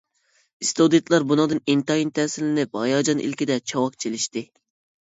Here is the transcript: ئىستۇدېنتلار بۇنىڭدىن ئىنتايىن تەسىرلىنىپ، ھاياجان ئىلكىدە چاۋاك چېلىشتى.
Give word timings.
ئىستۇدېنتلار 0.65 1.27
بۇنىڭدىن 1.33 1.61
ئىنتايىن 1.75 2.13
تەسىرلىنىپ، 2.17 2.81
ھاياجان 2.83 3.25
ئىلكىدە 3.29 3.63
چاۋاك 3.75 4.05
چېلىشتى. 4.07 4.47